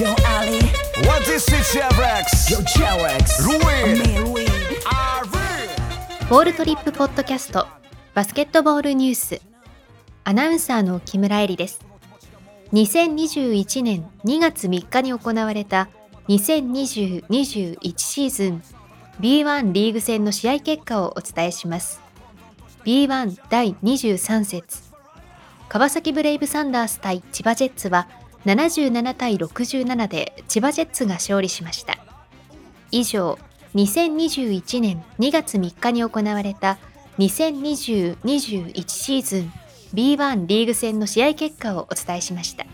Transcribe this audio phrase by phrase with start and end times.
[0.00, 0.56] Yo Ali,
[1.06, 2.48] What is it, Chevrex?
[2.50, 2.56] yo
[3.44, 4.00] Louis.
[4.86, 6.30] Ari.
[6.30, 7.66] ボールトリップポッドキャスト。
[8.14, 9.42] バスケットボールニュース。
[10.24, 11.80] アナウンサーの木村恵里です。
[12.72, 15.90] 2021年2月3日に行われた
[16.28, 18.62] 2020-21シーズン
[19.20, 22.00] B1 リーグ戦の試合結果をお伝えします。
[22.86, 24.78] B1 第23節。
[25.68, 28.08] 川崎ブレイブサンダース対千葉ジェッツは
[28.46, 31.98] 77対67で千葉ジェッツが勝利しました
[32.90, 33.38] 以上
[33.74, 36.78] 2021年2月3日に行われた
[37.18, 39.52] 2020-21シーズン
[39.94, 42.64] B1 リーグ戦の試合結果をお伝えしました。